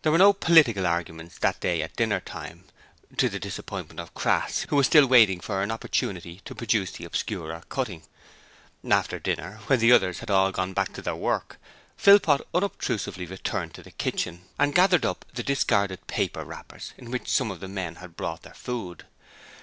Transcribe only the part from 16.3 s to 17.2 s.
wrappers in